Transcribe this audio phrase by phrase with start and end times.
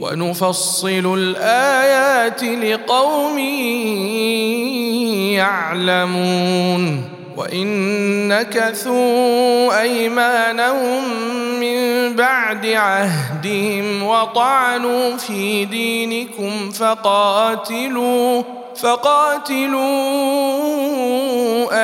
[0.00, 3.38] ونفصل الآيات لقوم
[5.38, 7.04] يعلمون
[7.36, 11.02] وان نكثوا أيمانهم
[11.60, 18.42] من بعد عهدهم وطعنوا في دينكم فقاتلوا
[18.80, 19.78] فقاتلوا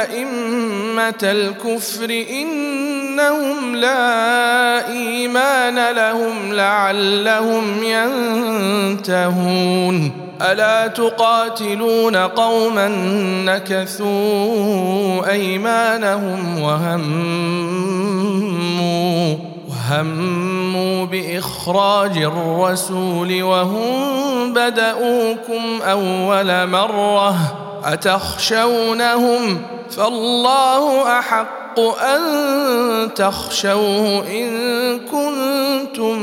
[0.03, 7.83] أئمة الكفر إنهم لا إيمان لهم لعلهم
[9.03, 10.25] ينتهون.
[10.43, 12.89] ألا تقاتلون قوما
[13.45, 17.95] نكثوا أيمانهم وهموا
[19.89, 27.37] هموا بإخراج الرسول وهم بدأوكم أول مرة
[27.85, 34.51] أتخشونهم فالله أحق أن تخشوه إن
[35.01, 36.19] كنتم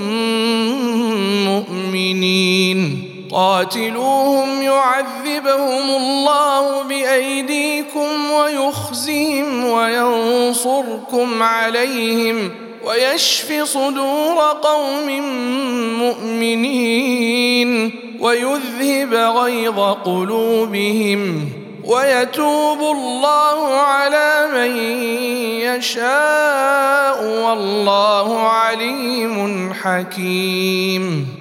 [1.45, 3.07] مؤمنين.
[3.31, 12.51] قاتلوهم يعذبهم الله بأيديكم ويخزيهم وينصركم عليهم
[12.83, 15.07] ويشف صدور قوم
[15.99, 21.49] مؤمنين ويذهب غيظ قلوبهم
[21.85, 24.77] ويتوب الله على من
[25.61, 31.40] يشاء والله عليم حكيم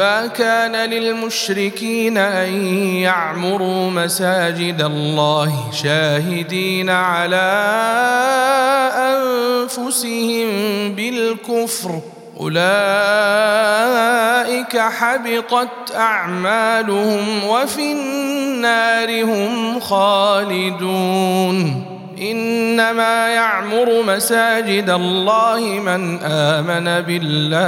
[0.00, 2.66] ما كان للمشركين أن
[2.96, 7.52] يعمروا مساجد الله شاهدين على
[8.96, 10.48] أنفسهم
[10.92, 12.00] بالكفر.
[12.40, 12.68] أولئك
[14.78, 21.84] حبطت أعمالهم وفي النار هم خالدون.
[22.20, 27.60] إنما يعمر مساجد الله من آمن بالله.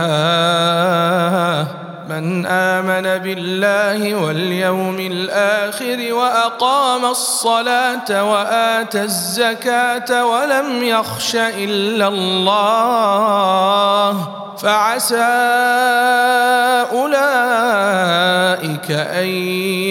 [2.08, 13.32] من آمن بالله واليوم الآخر وأقام الصلاة وآتى الزكاة ولم يخش إلا الله
[14.58, 15.16] فعسى
[16.93, 19.26] أولئك أن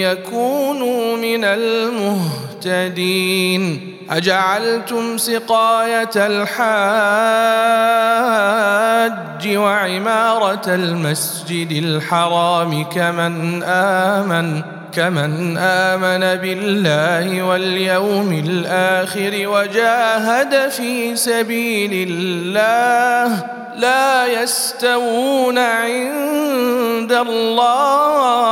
[0.05, 2.50] يكونوا من المهتدين.
[4.09, 6.51] أجعلتم سقاية الحاج
[9.57, 14.61] وعمارة المسجد الحرام كمن آمن
[14.93, 23.45] كمن آمن بالله واليوم الآخر وجاهد في سبيل الله.
[23.75, 28.51] لا يستوون عند الله.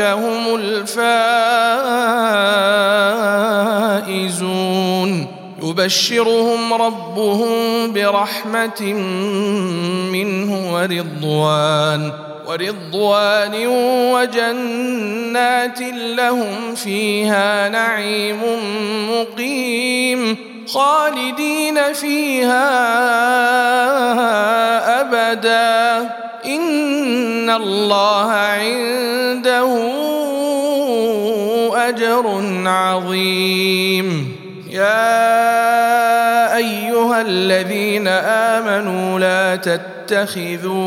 [0.00, 0.54] هم
[4.14, 5.38] الفائزون.
[5.62, 8.82] يبشرهم ربهم برحمة
[10.12, 12.12] منه ورضوان
[12.48, 13.66] ورضوان
[14.14, 15.80] وجنات
[16.16, 18.40] لهم فيها نعيم
[19.10, 20.36] مقيم.
[20.66, 22.68] خالدين فيها
[25.00, 26.27] أبدا.
[26.48, 29.68] ان الله عنده
[31.88, 32.24] اجر
[32.68, 34.38] عظيم.
[34.70, 40.78] يا ايها الذين امنوا لا تتخذوا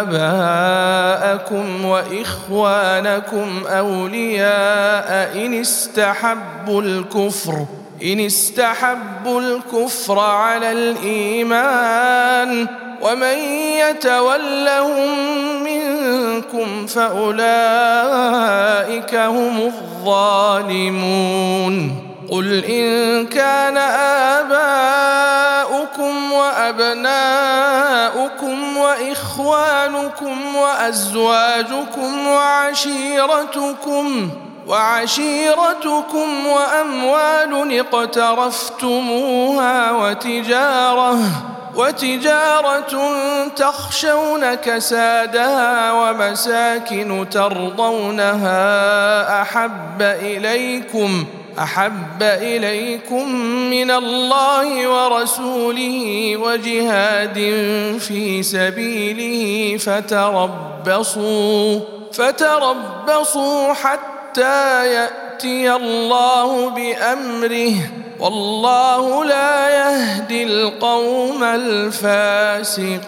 [0.00, 7.66] اباءكم واخوانكم اولياء ان استحبوا الكفر
[8.04, 12.66] ان استحبوا الكفر على الايمان
[13.02, 13.38] ومن
[13.78, 15.18] يتولهم
[15.64, 17.44] منكم فأولئك
[19.14, 19.72] هم
[20.04, 22.12] الظالمون.
[22.32, 23.76] قل إن كان
[24.38, 27.06] آباؤكم وأبناؤكم
[28.76, 34.30] وإخوانكم وأزواجكم وعشيرتكم
[34.66, 41.18] وعشيرتكم وأموال اقترفتموها وتجارة
[41.76, 42.94] وتجارة
[43.56, 48.62] تخشون كسادها ومساكن ترضونها
[49.42, 51.24] أحب إليكم
[51.58, 53.32] أحب إليكم
[53.70, 57.34] من الله ورسوله وجهاد
[58.00, 61.80] في سبيله فتربصوا
[62.12, 68.01] فتربصوا حتى يأتي الله بأمره.
[68.22, 72.98] والله لا يهدي القوم الفاسقين.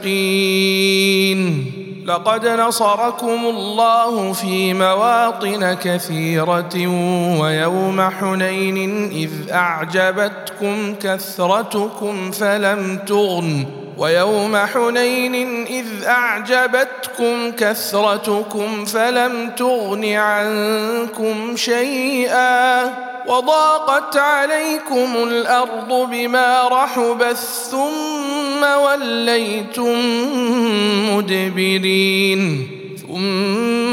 [2.06, 6.86] لقد نصركم الله في مواطن كثيرة
[7.40, 13.66] ويوم حنين إذ أعجبتكم كثرتكم فلم تغن.
[13.98, 22.84] ويوم حنين إذ أعجبتكم كثرتكم فلم تغن عنكم شيئا
[23.26, 27.36] وضاقت عليكم الأرض بما رحبت
[27.70, 29.98] ثم وليتم
[31.16, 32.68] مدبرين
[33.08, 33.83] ثم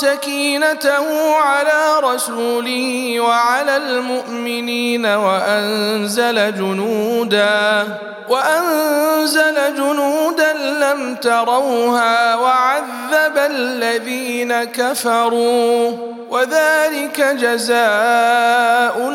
[0.00, 7.84] سكينته على رسوله وعلى المؤمنين وأنزل جنودا
[8.28, 15.92] وأنزل جنودا لم تروها وعذب الذين كفروا
[16.30, 19.08] وذلك جزاء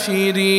[0.00, 0.58] الكافرين.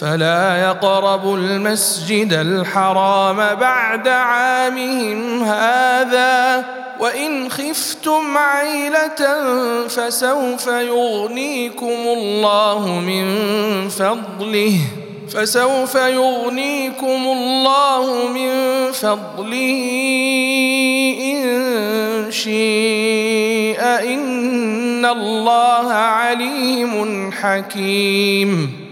[0.00, 6.64] فلا يقربوا المسجد الحرام بعد عامهم هذا
[7.00, 9.48] وإن خفتم عيلة
[9.88, 13.24] فسوف يغنيكم الله من
[13.88, 14.74] فضله
[15.28, 18.52] فسوف يغنيكم الله من
[18.92, 19.80] فضله
[21.20, 28.79] إن شيء إن الله عليم حكيم.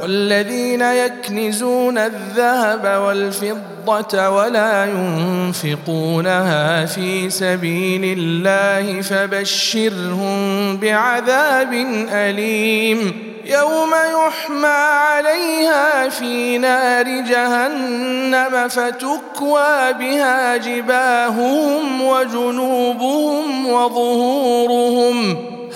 [0.00, 11.72] والذين يكنزون الذهب والفضة ولا ينفقونها في سبيل الله فبشرهم بعذاب
[12.12, 13.90] أليم يوم
[14.26, 25.57] يحمى عليها في نار جهنم فتكوى بها جباههم وجنوبهم وظهورهم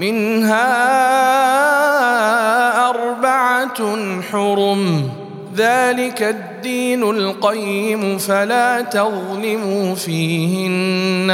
[0.00, 0.90] منها
[2.90, 5.10] أربعة حرم.
[5.56, 11.30] ذلك الدين القيم فلا تظلموا فيهن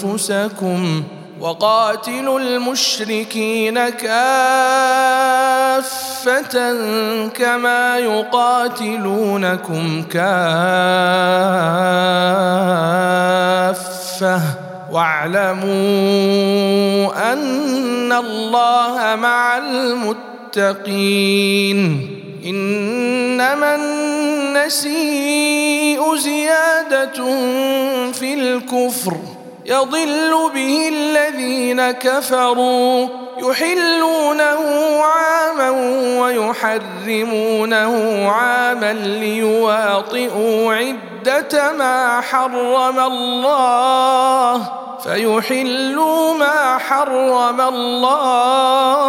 [0.00, 4.12] أنفسكم ۖ وقاتلوا المشركين كافة
[7.28, 10.30] كما يقاتلونكم كافة.
[14.90, 15.70] واعلموا
[17.32, 19.58] أن الله مع
[20.56, 21.80] المتقين.
[22.46, 24.90] إنما النسيء
[26.16, 27.36] زيادة
[28.12, 29.16] في الكفر.
[29.64, 35.70] يضل به الذين كفروا يحلونه عاما
[36.20, 37.94] ويحرمونه
[38.28, 44.72] عاما ليواطئوا عدة ما حرم الله
[45.04, 49.00] فيحلوا ما حرم الله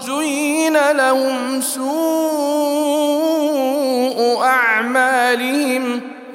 [0.00, 1.86] زين لهم سوء
[4.42, 6.15] أعمالهم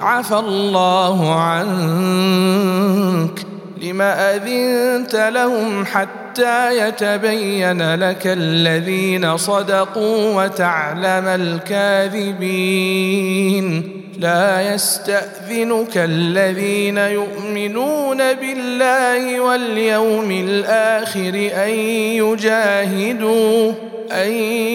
[0.00, 1.70] عفى الله عنك
[3.82, 12.82] لم أذنت لهم حتى يتبين لك الذين صدقوا وتعلم الكاذبين.
[14.20, 21.70] لا يستأذنك الذين يؤمنون بالله واليوم الآخر أن
[22.20, 23.72] يجاهدوا
[24.12, 24.32] أن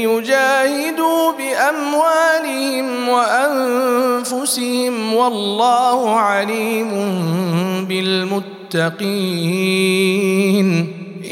[0.07, 6.91] يجاهدوا بأموالهم وأنفسهم والله عليم
[7.89, 9.65] بالمتقين.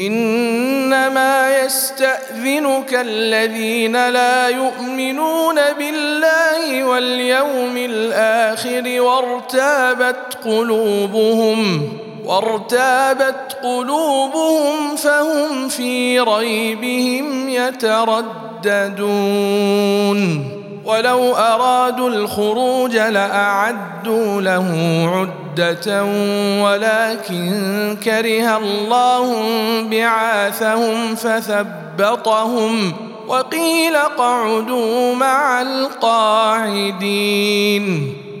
[0.00, 11.88] إنما يستأذنك الذين لا يؤمنون بالله واليوم الآخر وارتابت قلوبهم
[12.24, 19.04] وارتابت قلوبهم فهم في ريبهم يترددون.
[20.84, 24.68] ولو أرادوا الخروج لأعدوا له
[25.14, 26.04] عدة
[26.62, 29.34] ولكن كره الله
[29.90, 32.92] بعاثهم فثبطهم
[33.28, 37.04] وقيل اقعدوا مع القاعدين.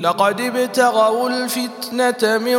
[0.00, 2.56] لقد ابتغوا الفتنة من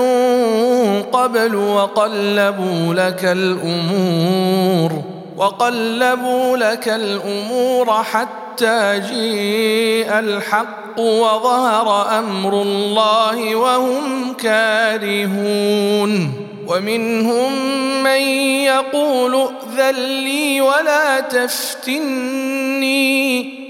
[1.03, 5.03] قبل وقلبوا لك الأمور
[5.37, 16.46] وقلبوا لك الأمور حتى جيء الحق وظهر أمر الله وهم كارهون.
[16.67, 17.53] ومنهم
[18.03, 18.21] من
[18.61, 22.97] يقول ائذن لي ولا تفتني.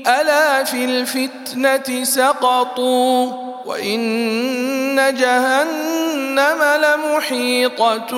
[0.08, 3.32] ألا في الفتنة سقطوا
[3.66, 8.12] وإن جهنم لمحيطة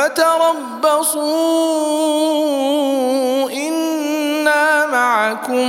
[0.00, 1.20] فتربصوا
[3.50, 5.68] إنا معكم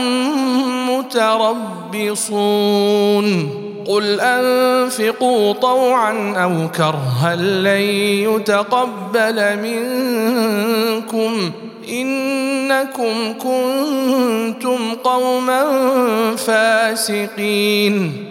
[0.90, 2.28] متربصون.
[3.88, 7.82] قل أنفقوا طوعا أو كرها لن
[8.30, 11.52] يتقبل منكم.
[11.90, 15.66] إنكم كنتم قوما
[16.36, 18.31] فاسقين.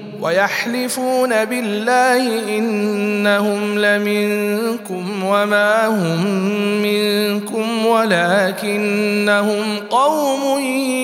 [0.21, 6.25] ويحلفون بالله إنهم لمنكم وما هم
[6.81, 10.59] منكم ولكنهم قوم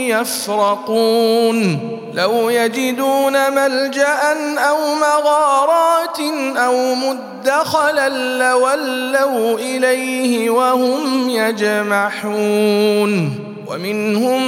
[0.09, 1.79] يفرقون
[2.13, 4.19] لو يجدون ملجأ
[4.57, 6.19] أو مغارات
[6.57, 12.67] أو مدخلا لولوا إليه وهم يجمحون
[13.67, 14.41] ومنهم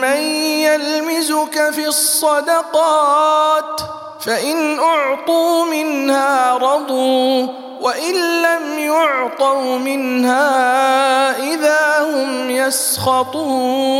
[0.00, 0.20] من
[0.62, 3.80] يلمزك في الصدقات
[4.20, 7.46] فإن أعطوا منها رضوا
[7.80, 10.50] وإن لم يعطوا منها
[11.54, 13.98] إذا هم يسخطون.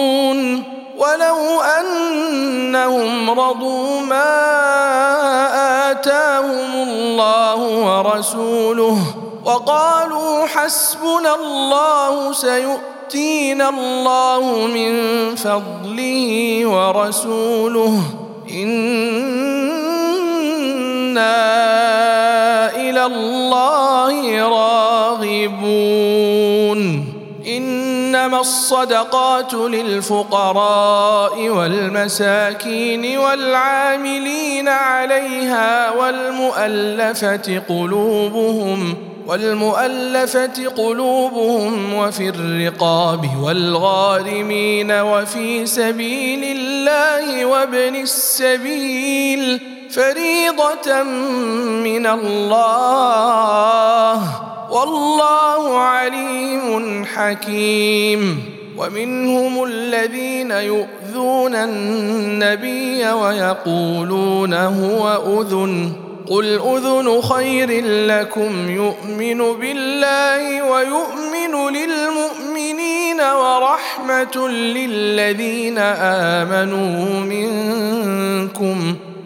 [0.99, 4.31] ولو أنهم رضوا ما
[5.91, 8.99] آتاهم الله ورسوله
[9.45, 14.93] وقالوا حسبنا الله سيؤتينا الله من
[15.37, 18.01] فضله ورسوله
[22.77, 25.99] إلى الله راغبون
[27.47, 46.45] انما الصدقات للفقراء والمساكين والعاملين عليها والمؤلفه قلوبهم والمؤلفة قلوبهم وفي الرقاب والغارمين وفي سبيل
[46.45, 51.03] الله وابن السبيل فريضة
[51.83, 54.23] من الله.
[54.71, 58.45] والله عليم حكيم.
[58.79, 65.93] ومنهم الذين يؤذون النبي ويقولون هو أذن.
[66.31, 68.71] قل أذن خير لكم.
[68.71, 78.97] يؤمن بالله ويؤمن للمؤمنين ورحمة للذين آمنوا منكم.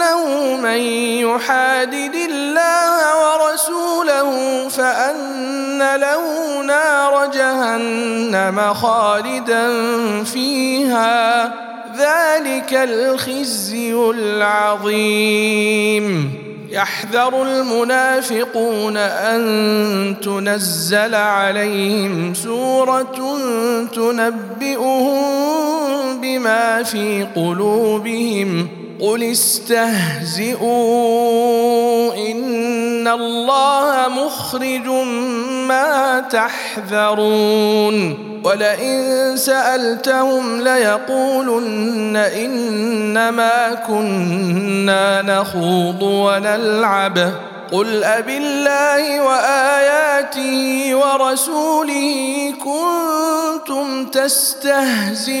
[0.00, 0.78] انه من
[1.20, 6.22] يحادد الله ورسوله فأن له
[6.62, 9.68] نار جهنم خالدا
[10.24, 11.44] فيها.
[11.98, 15.60] ذلك الخزي العظيم.
[16.70, 23.38] يحذر المنافقون أن تنزل عليهم سورة
[23.94, 25.20] تنبئهم
[26.20, 28.68] بما في قلوبهم.
[29.00, 30.60] قل استهزئوا
[32.30, 34.86] إن الله مخرج
[35.68, 37.96] ما تحذرون.
[38.44, 47.32] ولئن سألتهم ليقولن إنما كنا نخوض ونلعب.
[47.72, 55.40] قل أبالله وآياته ورسوله كنتم تستهزئون.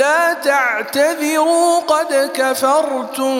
[0.00, 3.34] لا تعتذروا قد كفرتم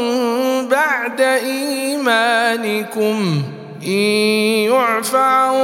[0.69, 3.17] بعد إيمانكم.
[3.87, 3.91] إن
[4.69, 5.55] يعف عن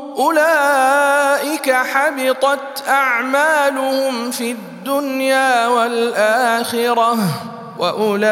[0.17, 7.17] أولئك حبطت أعمالهم في الدنيا والآخرة
[7.79, 8.31] وأولئك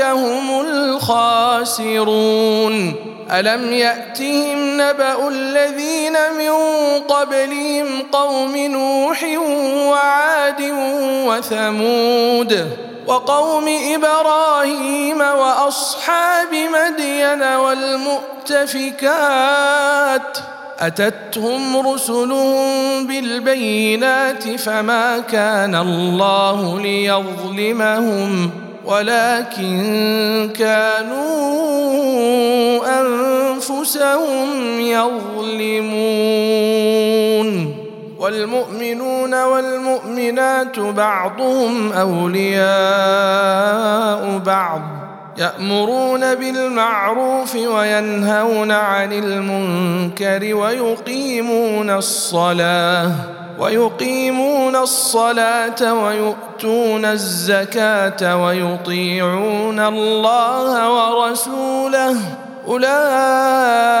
[0.00, 1.94] هم الخاسرون.
[3.30, 6.52] ألم يأتهم نبأ الذين من
[7.08, 9.24] قبلهم قوم نوح
[9.90, 10.72] وعاد
[11.26, 12.68] وثمود؟
[13.06, 13.64] وقوم
[13.94, 18.94] إبراهيم وأصحاب مدين والمؤتفكات
[20.78, 28.50] أتتهم رسلهم بالبينات فما كان الله ليظلمهم
[28.84, 31.34] ولكن كانوا
[33.00, 36.14] أنفسهم يظلمون
[38.24, 42.62] والمؤمنون والمؤمنات بعضهم أولياء
[44.38, 44.80] بعض
[45.38, 53.10] يأمرون بالمعروف وينهون عن المنكر ويقيمون الصلاة
[53.58, 62.16] ويقيمون الصلاة ويؤتون الزكاة ويطيعون الله ورسوله
[62.68, 63.94] أولئك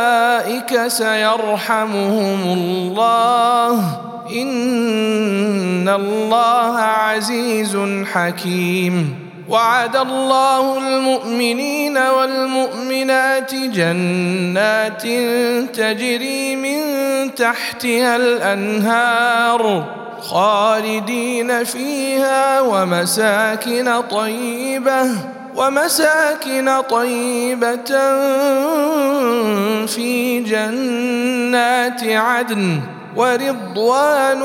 [0.86, 7.78] سيرحمهم الله إن الله عزيز
[8.12, 9.24] حكيم.
[9.48, 15.02] وعد الله المؤمنين والمؤمنات جنات
[15.76, 16.80] تجري من
[17.34, 19.84] تحتها الأنهار
[20.20, 25.10] خالدين فيها ومساكن طيبة
[25.56, 27.90] ومساكن طيبة
[29.86, 32.80] في جنات عدن.
[33.16, 34.40] ورضوان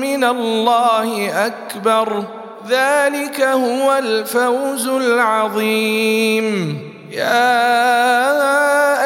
[0.00, 2.24] من الله أكبر.
[2.68, 6.78] ذلك هو الفوز العظيم.
[7.12, 7.46] يا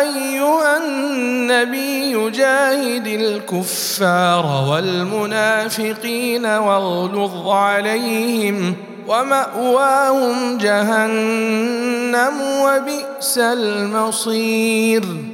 [0.01, 8.75] أيها النبي جاهد الكفار والمنافقين واغلظ عليهم
[9.09, 15.34] ومأواهم جهنم وبئس المصير.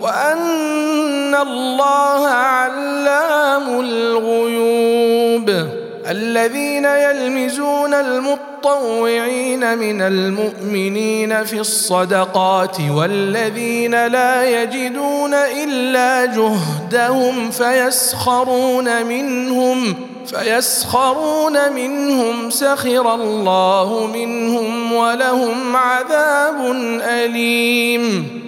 [0.00, 5.68] وأن الله علام الغيوب.
[6.10, 19.94] الذين يلمزون المطوعين من المؤمنين في الصدقات والذين لا يجدون إلا جهدهم فيسخرون منهم
[20.26, 28.47] فيسخرون منهم سخر الله منهم ولهم عذاب أليم.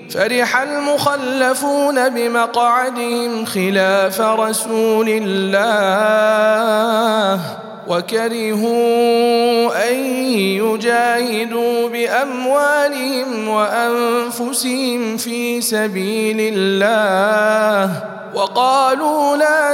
[0.13, 7.39] فرح المخلفون بمقعدهم خلاف رسول الله
[7.87, 9.95] وكرهوا أن
[10.35, 18.03] يجاهدوا بأموالهم وأنفسهم في سبيل الله
[18.35, 19.73] وقالوا لا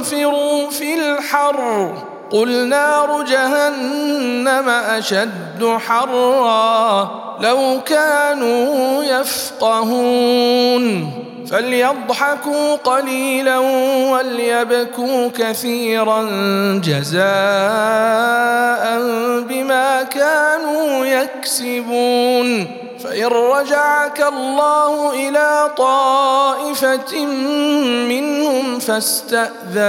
[0.00, 7.10] تنفروا في الحر قل نار جهنم اشد حرا
[7.40, 11.12] لو كانوا يفقهون
[11.50, 13.58] فليضحكوا قليلا
[14.12, 16.22] وليبكوا كثيرا
[16.84, 17.22] جزاء
[19.40, 22.66] بما كانوا يكسبون
[23.04, 27.26] فان رجعك الله إلى طائفه
[28.06, 29.88] منهم فاستاذنوك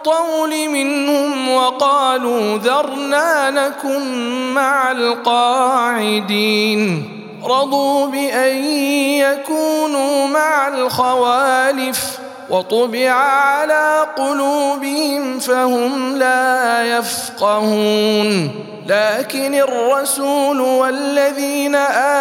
[0.00, 4.02] الطول منهم وقالوا ذرنا نكن
[4.54, 6.40] مع القاعدين.
[7.44, 8.56] رضوا بأن
[9.20, 12.18] يكونوا مع الخوالف
[12.50, 18.50] وطبع على قلوبهم فهم لا يفقهون.
[18.86, 21.74] لكن الرسول والذين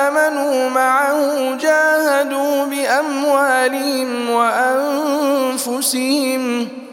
[0.03, 4.29] آمنوا معه جاهدوا بأموالهم
[5.69, 6.78] وأنفسهم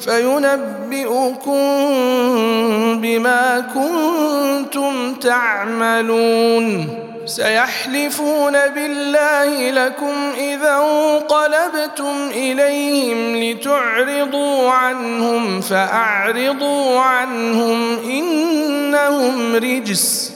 [0.00, 1.60] فينبئكم
[3.00, 6.88] بما كنتم تعملون.
[7.26, 20.35] سيحلفون بالله لكم إذا انقلبتم إليهم لتعرضوا عنهم فأعرضوا عنهم إنهم رجس.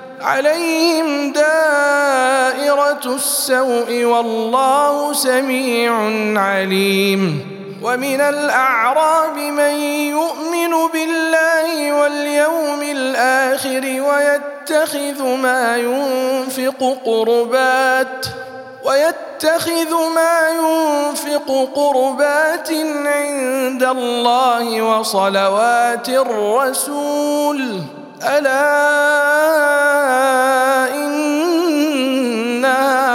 [0.23, 5.93] عليهم دائرة السوء والله سميع
[6.41, 7.51] عليم.
[7.83, 9.73] ومن الأعراب من
[10.13, 18.25] يؤمن بالله واليوم الآخر ويتخذ ما ينفق قربات
[18.85, 22.69] ويتخذ ما ينفق قربات
[23.05, 28.00] عند الله وصلوات الرسول.
[28.21, 29.81] انها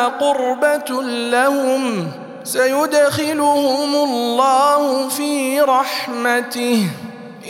[0.07, 2.09] قربات قربة لهم
[2.45, 6.91] سيدخلهم الله في رحمته.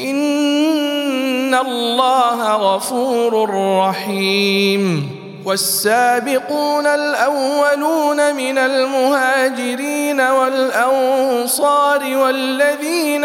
[0.00, 3.50] إن الله غفور
[3.80, 5.10] رحيم.
[5.44, 13.24] والسابقون الأولون من المهاجرين والأنصار والذين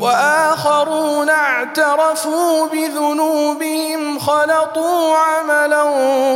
[0.00, 5.84] وآخرون اعترفوا بذنوبهم خلطوا عملا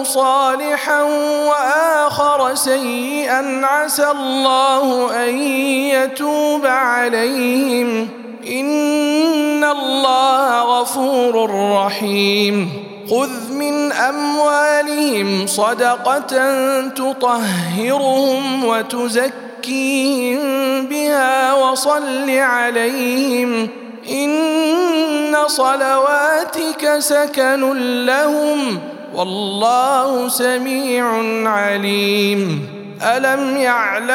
[0.04, 1.02] صالحا
[1.48, 5.38] وآخر سيئا عسى الله أن
[5.92, 8.08] يتوب عليهم.
[8.50, 11.50] إن الله غفور
[11.84, 12.88] رحيم.
[13.10, 18.66] خذ من أموالهم صدقة تطهرهم
[19.68, 23.68] وتزكيهم بها وصل عليهم
[24.10, 27.72] ان صلواتك سكن
[28.06, 28.80] لهم
[29.14, 31.06] والله سميع
[31.50, 32.68] عليم
[33.02, 34.08] الم يعلموا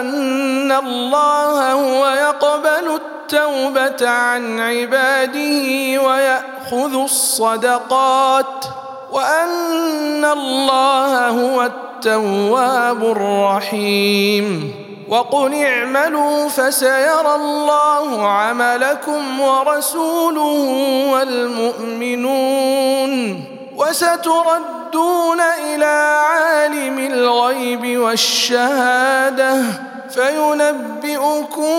[0.00, 8.64] ان الله هو يقبل التوبه عن عباده وياخذ الصدقات
[9.12, 14.74] وأن الله هو التواب الرحيم.
[15.08, 20.66] وقل اعملوا فسيرى الله عملكم ورسوله
[21.12, 23.44] والمؤمنون.
[23.76, 29.62] وستردون إلى عالم الغيب والشهادة
[30.10, 31.72] فينبئكم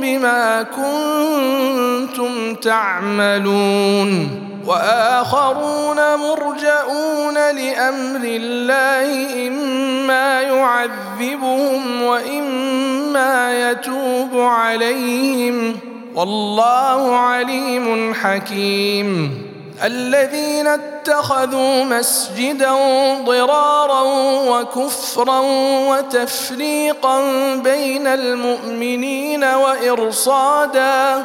[0.00, 4.40] بما كنتم تعملون.
[4.66, 15.76] وآخرون مرجئون لأمر الله إما يعذبهم وإما يتوب عليهم.
[16.14, 19.38] والله عليم حكيم.
[19.84, 22.72] الذين اتخذوا مسجدا
[23.24, 24.02] ضرارا
[24.48, 25.40] وكفرا
[25.88, 27.20] وتفريقا
[27.54, 31.24] بين المؤمنين وإرصادا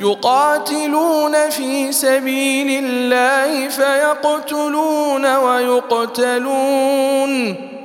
[0.00, 7.32] يقاتلون في سبيل الله فيقتلون ويقتلون.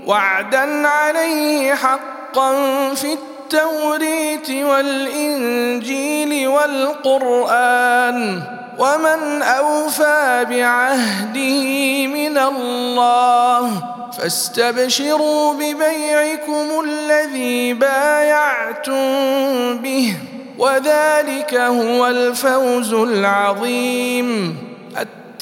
[0.07, 2.53] وعدا عليه حقا
[2.93, 8.41] في التوريت والإنجيل والقرآن.
[8.79, 13.83] ومن أوفى بعهده من الله
[14.17, 19.03] فاستبشروا ببيعكم الذي بايعتم
[19.77, 20.15] به.
[20.61, 24.57] وذلك هو الفوز العظيم.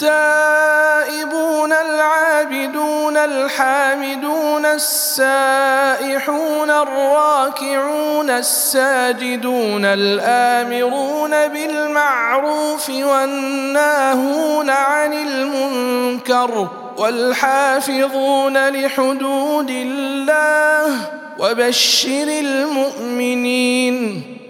[0.01, 16.67] التائبون العابدون الحامدون السائحون الراكعون الساجدون الآمرون بالمعروف والناهون عن المنكر
[16.97, 20.95] والحافظون لحدود الله
[21.39, 24.38] وبشر المؤمنين.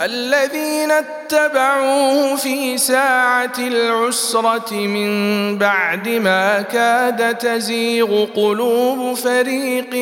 [0.00, 5.10] الذين اتبعوه في ساعة العسرة من
[5.58, 9.94] بعد ما كاد تزيغ قلوب فريق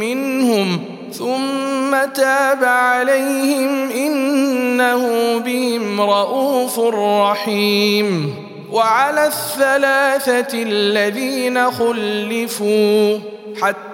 [0.00, 8.34] منهم ثم تاب عليهم إنه بهم رؤوف رحيم
[8.72, 13.18] وعلى الثلاثة الذين خلفوا
[13.62, 13.93] حتى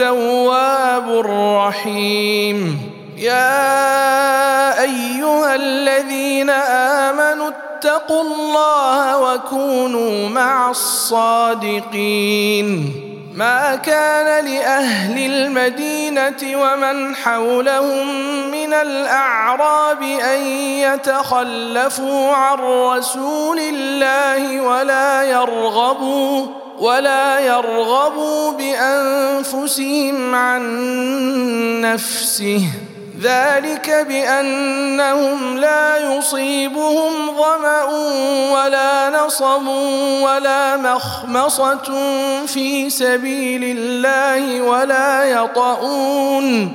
[0.00, 2.80] التواب الرحيم.
[3.16, 12.12] يا أيها الذين آمنوا اتقوا الله وكونوا مع الصادقين.
[13.34, 18.06] ما كان لأهل المدينة ومن حولهم
[18.50, 20.42] من الأعراب أن
[20.84, 30.62] يتخلفوا عن رسول الله ولا يرغبوا ولا يرغبوا بأنفسهم عن
[31.80, 32.62] نفسه.
[33.22, 37.84] ذلك بأنهم لا يصيبهم ظمأ
[38.52, 39.66] ولا نصب
[40.22, 41.92] ولا مخمصة
[42.46, 46.74] في سبيل الله ولا يطؤون.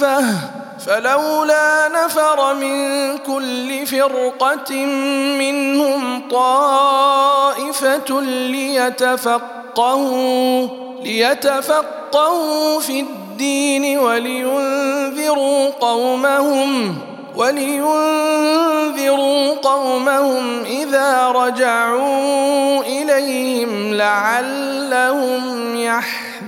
[0.00, 0.24] كافه
[0.86, 4.74] فلولا نفر من كل فرقة
[5.38, 8.20] منهم طائفة
[9.10, 9.88] ليتفقهوا
[11.02, 16.98] ليتفقهوا في الدين ولينذروا قومهم
[17.36, 17.94] ولينذروا
[19.54, 25.76] قومهم إذا رجعوا إليهم لعلهم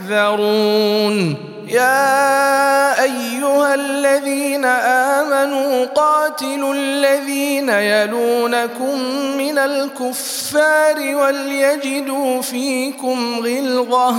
[0.09, 1.48] يحذرون.
[1.69, 9.03] يا أيها الذين آمنوا قاتلوا الذين يلونكم
[9.39, 14.15] من الكفار وليجدوا فيكم غلظة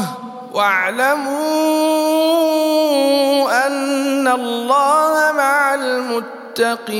[0.54, 1.38] واعلموا
[3.68, 7.00] أن الله مع المتقين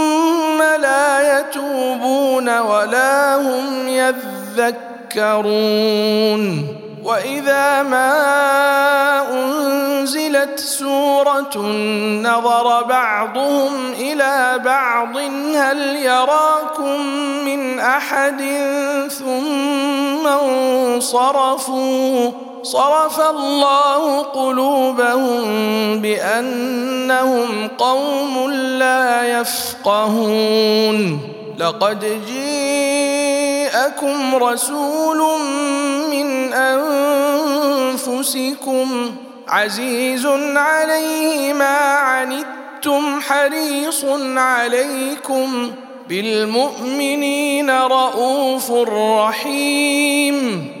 [0.81, 5.21] لا يتوبون ولا هم يذكرون.
[7.03, 8.11] وإذا ما
[9.31, 11.57] أنزلت سورة
[12.21, 15.17] نظر بعضهم إلى بعض
[15.55, 17.05] هل يراكم
[17.45, 18.41] من أحد
[19.09, 20.27] ثم
[20.97, 22.31] انصرفوا؟
[22.63, 25.41] صرف الله قلوبهم
[26.01, 31.19] بأنهم قوم لا يفقهون.
[31.57, 33.55] لقد جيءكم
[34.35, 35.39] رسول
[36.11, 36.53] من
[37.93, 39.15] أنفسكم
[39.47, 44.05] عزيز عليه ما عنتم حريص
[44.37, 45.71] عليكم
[46.09, 48.71] بالمؤمنين رءوف
[49.17, 50.80] رحيم.